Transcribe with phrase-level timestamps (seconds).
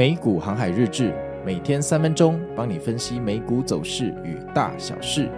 [0.00, 1.12] 美股航海日志，
[1.44, 5.28] 每天三分钟，帮你分析美股走势与大小事。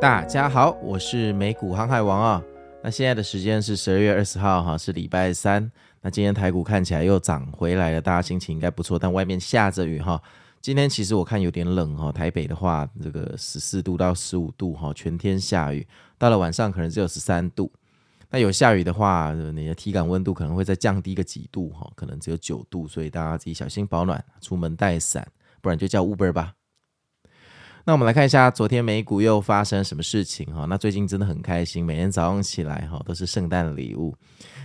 [0.00, 2.42] 大家好，我是美股航海王啊。
[2.82, 5.70] 那现在的时间是十二月二十号，哈，是礼拜三。
[6.00, 10.20] 那今天台股看起来又涨回来了，大家心情应该不错，但外面下着雨哈。
[10.66, 15.86] 今天其实我看有点冷哈，台北的话，这个十四度到十五度哈，全天下雨，
[16.18, 17.70] 到了晚上可能只有十三度。
[18.30, 25.24] 那有下雨的话，你的体感温度可能会再降低个几度哈，可能只有九度，所以大家自己小心保暖，出门带伞，
[25.60, 26.54] 不然就叫 Uber 吧。
[27.88, 30.66] 那我们来看一下昨天美股又发生什么事情哈。
[30.68, 34.12] 那最近真的很开心，每天早上起来哈都是圣诞礼物。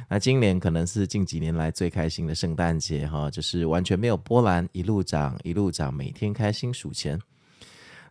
[0.09, 7.19] 那今年可能是近几年来最开心的圣诞节哈，就是完全没有波澜，一路涨一路涨，每天开心数钱。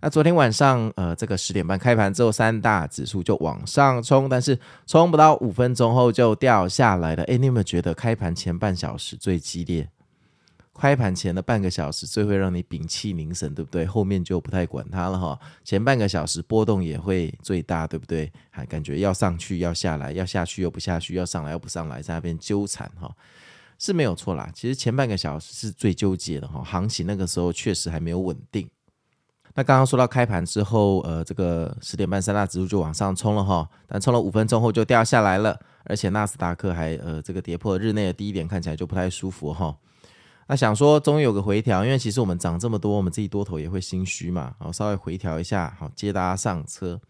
[0.00, 7.24] 那昨天晚上呃这个十点半开盘之后，三大指数就往上冲，但是冲不到五分钟后就掉下来了。
[7.24, 9.90] 诶，你有没有觉得开盘前半小时最激烈？
[10.78, 13.84] 开盘前的半个小时最会让你屏气凝神，对不对？
[13.84, 15.38] 后面就不太管它了哈。
[15.62, 18.32] 前半个小时波动也会最大，对不对？
[18.48, 23.14] 还感觉要上去要下来，要下去又不下去，要上来又不上来，在那边纠缠哈，
[23.78, 24.50] 是没有错啦。
[24.54, 28.66] 其实前半个小时是最纠结的哈，行情那个时候确实还没有稳定。
[29.54, 39.76] 那刚刚说到开盘之后，呃，这个十点半三大指数就往上冲了哈，但冲了五分钟后就掉下来了，而且纳斯达克还呃这个跌破日内的低点，看起来就不太舒服哈。
[40.50, 47.00] 那想说终于有个回调，因为其实我们涨这么多，我们自己多头也会心虚嘛，好，稍微回调一下，好，接大家上车。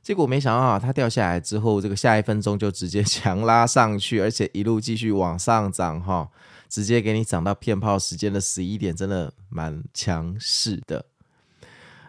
[0.00, 6.28] 结果没想到啊，它掉下来之后，这个下一分钟就直接 强拉上去，而且一路继续往上涨哈，
[6.68, 11.04] 直接给你涨到骗炮时间的十一点，真的蛮强势的。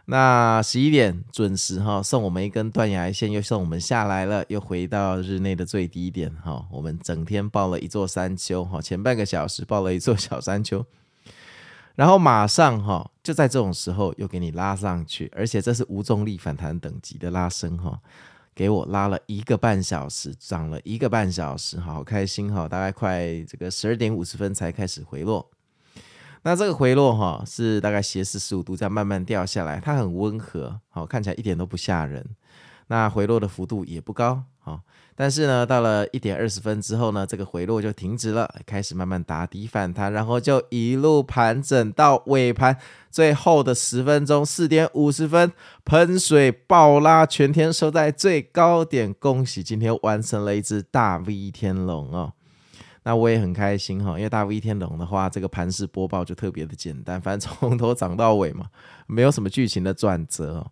[0.05, 6.65] 那十一点准时哈，送我们一根断崖线，又送我们下来了，又回到日内的最低点哈。
[6.69, 10.85] 我们整天抱了一座山丘哈，前半个小时抱了一座小山丘，
[11.95, 17.97] 然后马上哈，就在这种时候又给你拉上去，而且这是无重力反弹等级的拉升哈，
[18.53, 25.49] 给我拉了一个半小时，涨了一个半小时，好开心哈，大概快这个十二点五十分才开始回落。
[26.43, 32.25] 那这个回落哈是大概斜四十五度，这样慢慢掉下来，它很温和，好，看起来一点都不吓人。
[32.87, 34.81] 那回落的幅度也不高，好，
[35.15, 42.77] 但是呢，到了一点二十分之后呢，这个回落就停止了，开始慢慢打底反弹，然后就一路盘整到尾盘，
[43.09, 45.53] 最后的十分钟四点五十分
[45.85, 52.33] 喷水爆拉，全天收在最高点，恭喜今天完成了一只大 V 天龙哦。
[53.03, 58.67] 那我也很开心哈，因为大 V 天龙的话，这个盘式播报就特别的简单，反正从头涨到尾嘛，
[59.07, 60.65] 没有什么剧情的转折。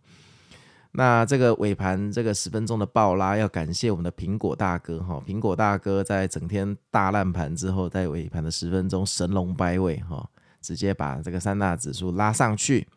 [0.94, 10.30] 那这个尾盘这个十分钟的爆拉，要感谢我们的苹果大哥哈，苹果大哥在整天大烂盘之后，在尾盘的十分钟神龙摆尾哈，
[10.62, 12.88] 直接把这个三大指数拉上去。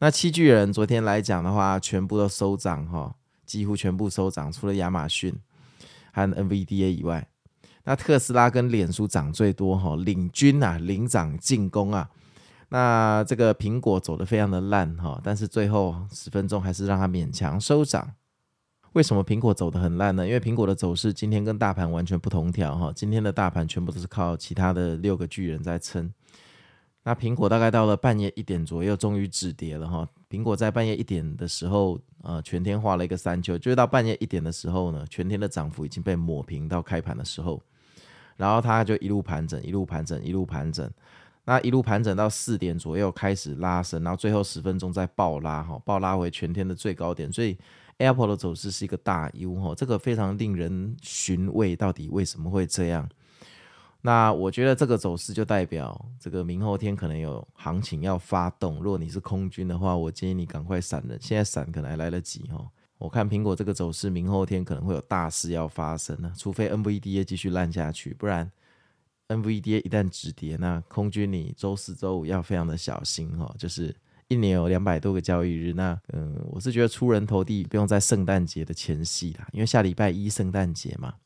[0.00, 3.14] 那七巨人昨天来讲的话，全部都收涨哈，
[3.46, 5.32] 几乎全部收涨，除了亚马逊
[6.12, 7.28] 和 NVDA 以外。
[7.84, 12.10] 那特斯拉跟脸书涨最多哈，领军啊，领涨进攻啊。
[12.70, 18.14] 那这个苹果走得非常的烂哈，但是最后十分钟还是让它勉强收涨。
[18.94, 20.26] 为什么苹果走得很烂呢？
[20.26, 22.92] 因为苹果的走势今天跟大盘完全不同调哈。
[22.94, 26.12] 今天的大盘全部都是靠其他的六个巨人在撑。
[27.02, 30.08] 那苹果大概到了半夜一点左右，终于止跌了哈。
[30.30, 37.62] 苹果在半夜一点的时候，呃，全天画了一个三丘，就是到半夜一点的时候呢，全天的涨幅已经被抹平到开盘的时候。
[38.36, 40.90] 然后它就一路盘整，一路盘整，一路盘整，
[41.44, 47.32] 那一路盘整到四点左右开始拉升，然后最后十分钟再爆拉哈，爆拉回全天的最高点。
[47.32, 47.56] 所以
[47.98, 53.08] Apple 的走势是一个大 U 哈，这个非常令人寻味，到底为什么会这样？
[54.06, 58.82] 那我觉得这个走势就代表这个明后天可能有行情要发动。
[58.82, 62.62] 如果你是空军的话，我建议你赶快闪人，现在闪可能还来得及哈。
[63.04, 68.50] 我看苹果这个走势，明后天可能会有大事要发生呢，除非 NVDA 继续烂下去，不然
[69.28, 73.54] NVDA 一旦止跌，那空军你周四周五要非常的小心哈。
[73.58, 73.94] 就是
[74.28, 81.16] 一年有两百多个交易日，那嗯，我是觉得出人头地不用在圣诞节的前夕啦，因为下礼拜一圣诞节嘛。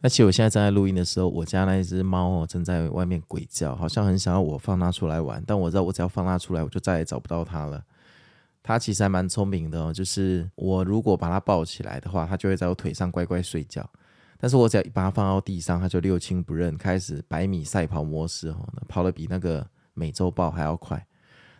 [0.00, 7.84] 那其实我现在正在录音的时候，我家那一只猫哦正在外面鬼叫，好像很想要我放它出来玩，但我知道我只要放它出来，我就再也找不到它了。
[8.62, 13.88] 它其实还蛮聪明的哦，就是我如果把它抱起来的话，它就会在我腿上乖乖睡觉。
[14.38, 21.04] 但是我只要把它放到地上，它就六亲不认，开始百米赛跑模式哦，跑得比那个美洲豹还要快。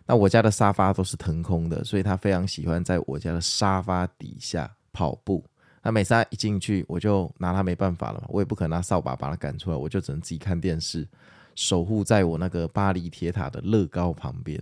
[0.05, 5.45] 那我家的沙发都是腾空的，所以他非常喜欢在我家的沙发底下跑步。
[5.83, 11.07] 那每次他一进去，我就拿他没办法了嘛，我也不可能拿扫把把他赶出来，我就只能自己看电视，
[11.53, 14.61] 守护在我那个巴黎铁塔的乐高旁边。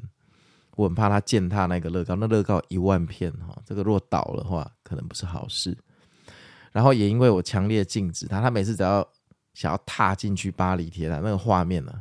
[0.80, 5.78] 我很怕他践踏那个乐高，那乐高一万片哈，这个若倒的话，可能不是好事。
[6.72, 9.06] 然后也因为我强烈禁止他，他每次只要
[9.54, 11.92] 想要踏进去巴黎铁塔，那个画面呢，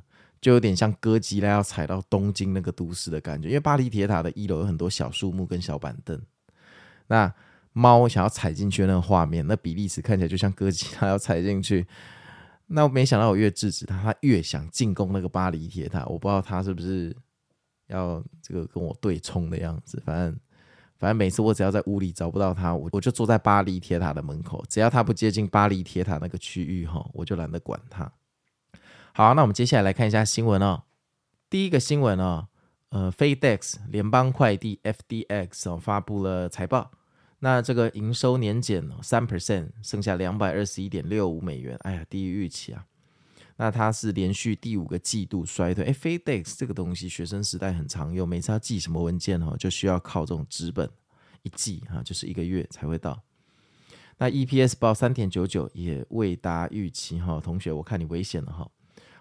[0.40, 3.48] 就有点像哥吉拉要踩到东京那个都市的感觉。
[3.48, 6.22] 因为巴黎铁塔的一楼有很多小树木跟小板凳，
[7.08, 7.34] 那
[7.72, 11.84] 猫想要踩进去那个画面，那比利时看起来就像哥吉拉要踩进去。
[12.68, 16.04] 那我没想到我越制止他，他越想进攻那个巴黎铁塔。
[16.06, 17.16] 我不知道他是不是
[17.88, 20.38] 要这个跟我对冲的样子，反正。
[21.00, 28.10] 反正每次我只要在屋里找不到他，我我就坐在巴黎铁塔的门口，只要他不接近巴黎铁塔那个区域哈，我就懒得管他。
[29.12, 30.82] 好，那我们接下来来看一下新闻哦。
[31.48, 32.48] 第一个新闻哦，
[32.88, 36.90] 呃，FedEx 联邦快递 F D X 哦发布了财报，
[37.38, 42.84] 那这个营收年减三 percent，剩下两百二十一点六五美元，哎呀，低于预期啊。
[43.60, 45.84] 那它是连续第五个季度衰退。
[45.84, 50.88] 哎，FedEx 这个东西学生时代很常用，每次要寄什么文件哈，就需要靠这种纸本
[51.42, 53.20] 一寄哈，就是一个月才会到。
[54.16, 57.40] 那 EPS 报三点九九，也未达预期哈。
[57.40, 58.70] 同学，我看你危险了哈。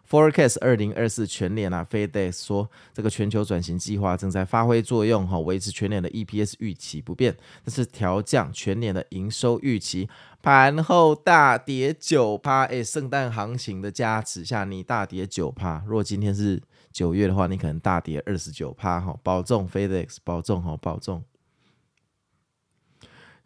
[0.09, 10.07] Forecast 二零二四全年啊，FedEx 说这个全球转型计划正在发挥作用哈，维持全年的 EPS 预期不变，但是调降全年的营收预期。
[10.41, 15.83] 盘后大跌九趴，哎，圣诞行情的加持下，你大跌九趴。
[15.85, 16.61] 如果今天是
[16.93, 21.21] 九月的话，你可能大跌二十九趴哈，保重 FedEx，保重哈，保重。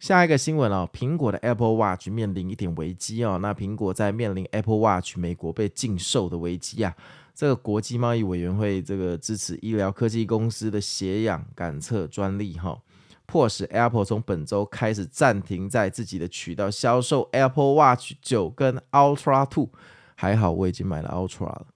[0.02, 3.38] 下一个新闻哦，苹果的 Apple Watch 面临一点危机哦。
[3.40, 6.92] 那苹果在面临 Apple Watch 美国被禁售的危机啊。
[7.32, 12.76] 这个国际贸易委员会这个支持医疗科技公司的血氧感测专利哈，
[13.26, 19.68] 迫使 Apple 从本周开始暂停在自己的渠道销售 Apple Watch 九跟 Ultra Two。
[20.16, 21.66] 还好我已经买了 Ultra 了。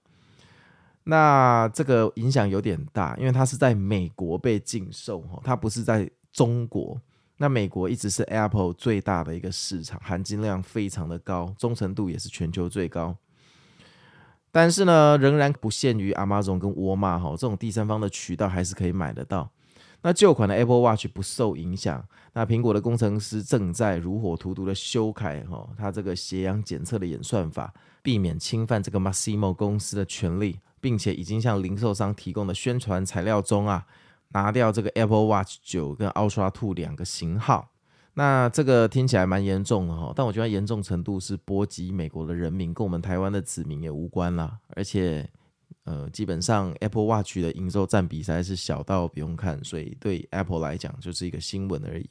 [1.05, 6.99] 那这个影响有点大，因为它是在美国被禁售哈，它不是在中国。
[7.37, 13.15] 那美国一直是 Apple 最大的一个市场，含金量非常的高，忠诚度也是全球最高。
[14.51, 19.51] 但是呢，仍然不限于 Amazon 跟沃尔玛哈这种第三方的渠道，还是可以买得到。
[20.01, 22.03] 那旧款的 Apple Watch 不受影响。
[22.33, 33.85] 那苹果的工程师正在如火荼毒的修改哈，它这个血氧检测的演算法，避免侵犯这个 Massimo 公司的权利，并且已经向零售商提供的宣传材料中啊。
[34.29, 37.71] 拿掉这个 Apple Watch 九跟 Ultra Two 两个型号，
[38.15, 44.59] 那这个听起来蛮严重的哈，但我觉得严重程度是波及美国的人民，跟我们台湾的子民也无关啦。
[44.69, 45.29] 而且，
[45.85, 52.09] 呃，基本上 Apple Watch 的营收占比实在是小到不用看，所以对 Apple 来讲就是一个新闻而已。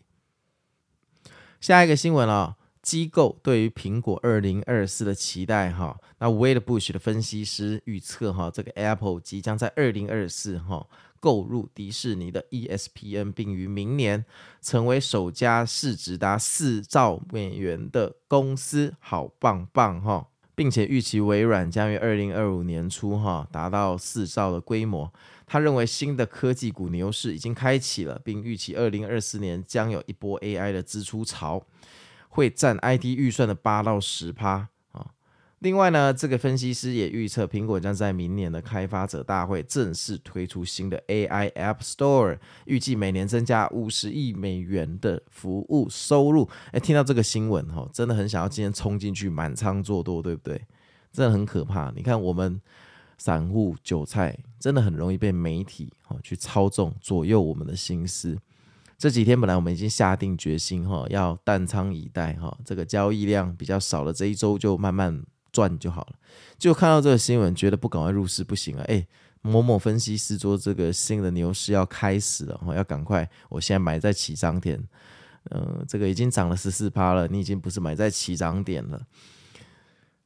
[1.60, 10.86] 下一个新闻啊，机构对于苹果二零二四的期待哈，那 Wedbush 的分析师预测哈，这个 Apple 即将在二零二四哈。
[11.20, 14.24] 购入迪士尼的 ESPN，并于明年
[14.60, 20.28] 成为首家市值达四兆美元的公司，好棒棒哈！
[20.54, 25.12] 并且预期微软将于二零二五年初哈达到四兆的规模。
[25.46, 31.66] 他认为新的科技股牛市已经开启了，并预期二零二四年将有一波 AI 的支出潮，
[32.28, 34.68] 会占 IT 预算的八到十趴。
[35.66, 46.48] 另外呢，这个分析师也预测，苹果将在明年的开发者大会正式推出新的 AI App Store，预计每年增加五十亿美元的服务收入。
[46.70, 50.62] 哎，听到这个新闻哈，真的很想要今天冲进去满仓做多，对不对？
[51.12, 51.92] 真的很可怕。
[51.96, 52.60] 你看我们
[53.18, 58.38] 散户韭菜，真的很容易被媒体哈去操纵左右我们的心思。
[58.96, 65.24] 这几天本来我们已经下定决心哈，要淡仓以待哈，这个交易量比较少了，这一周就慢慢。
[65.56, 66.18] 赚就好了，
[66.58, 68.84] 就看到这个新闻，觉得不赶快入市不行啊！
[68.88, 69.06] 诶，
[69.40, 73.26] 某某分析师说这个新的牛市要开始了，要赶快！
[73.48, 74.78] 我现在买在起涨点，
[75.52, 79.00] 嗯、这个已经涨了十四趴了，你已经不是买在起涨点了。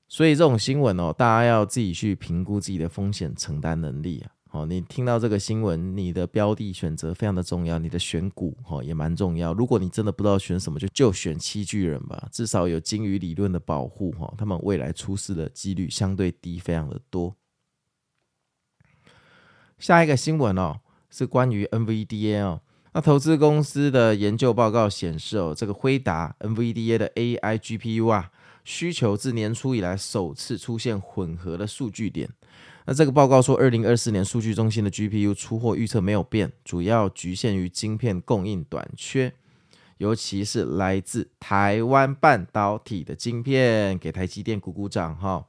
[0.09, 4.27] 所以这种新闻哦，大家要自己去评估自己的风险承担能力啊。
[4.53, 9.55] 好，你听到这个新闻，你的标的选择非常的重要，你的选股哈也蛮重要。
[9.55, 17.37] 如果你真的不知道选什么，就就选七巨人吧，至少有鲸鱼理论的保护哈，他们未来出事的几率相对低，非常的多。
[19.79, 20.81] 下一个新闻哦，
[21.11, 22.61] 是关于 NVDA 哦，
[22.93, 28.33] 那投资公司的研究报告显示哦，这个辉达 NVDA 的 AI GPU 啊。
[28.65, 32.29] 需求自年初以来首次出现混合的数据点。
[32.87, 39.33] 那这个报告说，二零二四年数据中心的 GPU 出货预测没有变，主要局限于晶片供应短缺，
[39.99, 45.45] 尤其是来自台湾半导体的晶片，给台积电鼓鼓掌哈。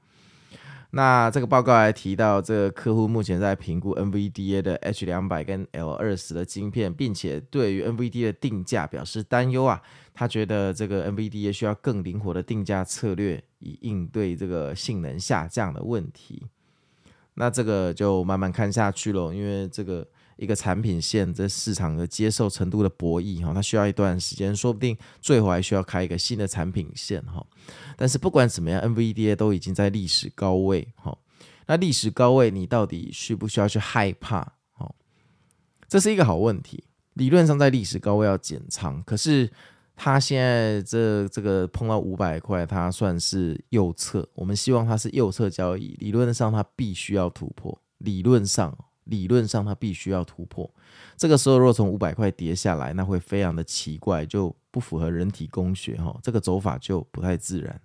[0.92, 9.82] 那这个报告还提到，这个客户目前在评估 NVDA 的 H 两百跟 L 二十的晶片，并且对于 NVDA 的定价表示担忧啊。
[10.14, 16.48] 他觉得这个 NVDA 需要更灵活的定价策略，以应对这个性能下降的问题。
[17.34, 20.08] 那这个就慢慢看下去了，因为这个。
[20.38, 27.46] 一个产品线这市场的接受程度的博弈哈，它需要一段时间，说不定最后还需要开一个新的产品线哈。
[27.96, 31.16] 但是不管怎么样，NVDA 都已经在历史高位哈。
[31.68, 34.42] 那历史高位，你到底需不需要去害怕？
[34.72, 34.92] 哈，
[35.88, 36.86] 这是一个好问题。
[37.14, 39.52] 理论上在历史高位要减仓，可是
[40.04, 44.28] 他现在这这个碰到五百块，它算是右侧。
[44.34, 47.80] 我们希望它是右侧交易，理论上它必须要突破。
[48.00, 48.76] 理论上。
[49.06, 50.68] 理论上，它必须要突破。
[51.18, 56.18] 这个时候，若从五百块跌下来，那会非常的奇怪，就不符合人体工学哈。
[56.24, 57.80] 这个走法就不太自然。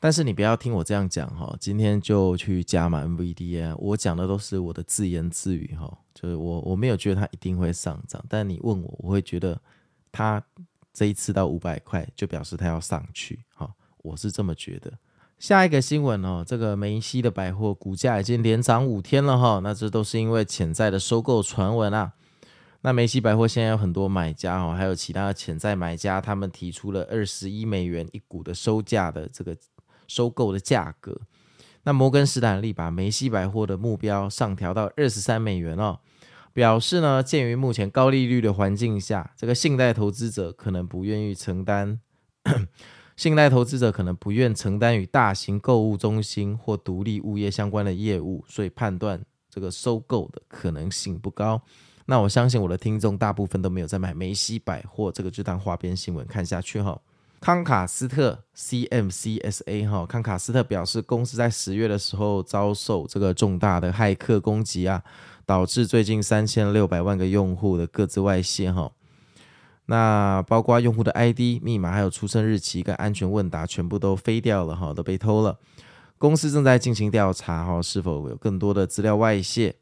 [0.00, 3.74] 但是你不要听我这样讲哈，今天就去加码 NVDA。
[3.78, 9.60] 我讲的都是我的自言自语哈，就是我我没有觉得它一定会上涨，但你问我，我会觉得
[10.10, 10.42] 它
[10.92, 13.72] 这一次到五百块，就表示它要上去哈。
[13.98, 14.92] 我是这么觉得。
[15.38, 22.12] 下一个新闻哦，这个梅西的百货股价已经连涨五天了哈，那这都是因为潜在的收购传闻啊。
[22.82, 29.56] 那梅西百货现在有很多买家哦，还有其他的潜在买家，他们提出了二十一美元一股的收价的这个
[30.06, 31.20] 收购的价格。
[31.84, 35.98] 那摩根士丹利把梅西百货的目标上调到二十三美元哦，
[36.52, 42.00] 表示呢，鉴于目前高利率的环境下，这个信贷投资者可能不愿意承担。
[43.16, 51.62] 信贷投资者可能不愿承担与大型购物中心或独立物业相关的业务，所以判断这个收购的可能性不高。
[52.06, 57.00] 那我相信我的听众大部分都没有在买梅西百货，这个就当花边新闻看下去哈。
[57.40, 65.02] 康卡斯特 CMCSA 哈，康卡斯特表示，公司在十月的时候遭受这个重大的骇客攻击啊，
[65.52, 68.90] 导致最近三千六百万个用户的各自外泄哈。
[69.84, 75.58] 那包括用户的 ID、密码，还有出生日期跟安全问答，全部都飞掉了哈，都被偷了。
[76.16, 79.74] 公司正在进行调查哈，是否有更多的资料外泄？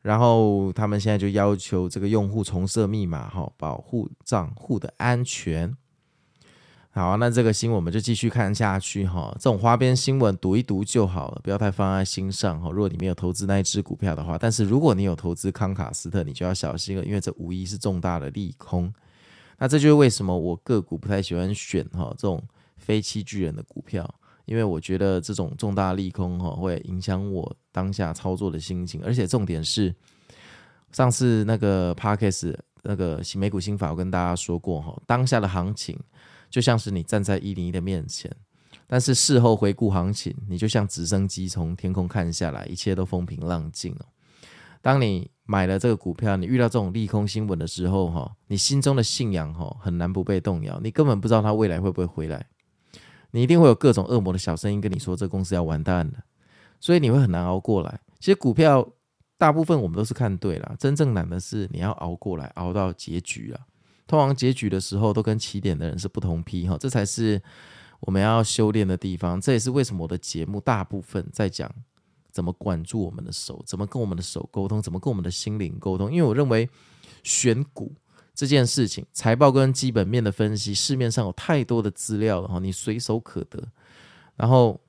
[0.00, 5.72] 然后他们现在就要求这个用户重设密码哈，保护账户的安全。
[6.94, 9.34] 好，那这个新闻我们就继续看下去哈。
[9.36, 12.70] 这种花边新闻读一读就好了，不要太放在心上哈。
[12.70, 18.92] 如果你没有投资那一只股票的话，但是如果你有投资康卡斯特，你就要小心了，因为这无疑是重大的利空。
[19.56, 22.42] 那这就是为什么我个股不太喜欢选哈这种
[22.76, 24.06] 非七巨人的股票，
[24.44, 29.94] 因为我觉得这种重大利空哈会影响我当下操作的心情，而且重点是
[30.92, 35.98] 上次那个 parkas 那个美股新法，我跟大家说过哈，当下的行情
[36.52, 38.30] 就像是你站在一零一的面前，
[38.86, 44.04] 但是事后回顾行情，你就像直升机从天空看下来，一切都风平浪静哦。
[44.82, 50.78] 当你买了这个股票，你遇到这种利空新闻的时候，哈，你心中的信仰，哈，很难不被动摇。
[50.82, 52.46] 你根本不知道它未来会不会回来，
[53.30, 56.24] 你一定会有各种恶魔的小声音跟你说，这公司要完蛋了，
[56.78, 57.98] 所以你会很难熬过来。
[58.20, 58.86] 其实股票
[59.38, 63.60] 大部分我们都是看对了，真正难的是你要熬过来，熬到结局啊。
[64.06, 67.40] 通常结局的时候都跟起点的人是不同批，哈，这才是
[68.00, 69.40] 我们要修炼的地方。
[69.40, 71.70] 这也是为什么我的节目大部分在讲。
[72.30, 73.62] 怎么管住我们的手？
[73.66, 74.80] 怎么跟我们的手沟通？
[74.80, 76.10] 怎么跟我们的心灵沟通？
[76.10, 76.66] 因为我认为
[77.22, 77.94] 选股
[78.34, 83.62] 这件事情，财报跟基本面的分析，市面上有太多的资料了哈，你随手可得。
[84.34, 84.80] 然后，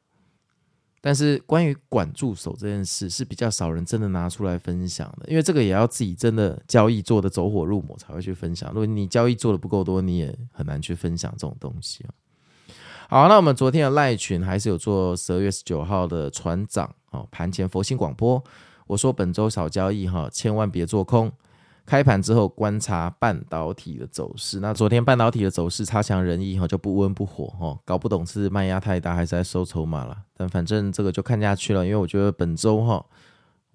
[1.06, 8.70] 但是关于管住手这件事，是比较少人真的拿出来分享的，因为这个也要自己真的交易做得走火入魔才会去分享。
[8.70, 12.06] 如果你交易做得不够多，你也很难去分享这种东西。
[13.10, 18.42] 好，那我们昨天的赖群还是有做十二月十九号的船长哦，盘前佛心广播，
[18.88, 21.30] 我说本周少交易哈，千万别做空。
[21.86, 30.18] 开盘之后观察半导体的走势，那昨天半导体的走势差强人意哈，就不温不火哈，搞不懂是卖压太大还是在收筹码了。
[30.36, 33.06] 但反正这个就看下去了，因为我觉得本周哈。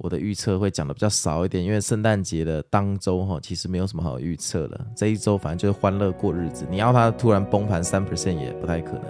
[0.01, 4.81] 我的预测会讲的比较少一点，因为圣诞节的当周哈，其实没有什么好预测的。
[4.95, 9.03] 这一周反正就是欢乐过日子，你要它突然崩盘三 percent 也不太可能。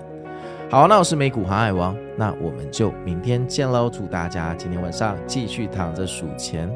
[0.71, 3.91] 好，那我是美股航海王，那我们就明天见喽！
[3.91, 6.75] 祝大家今天晚上继续躺着数钱，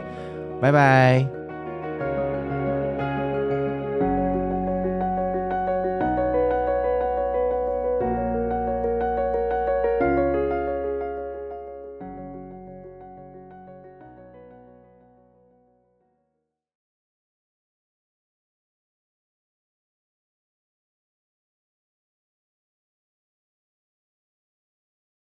[0.61, 1.42] 拜拜。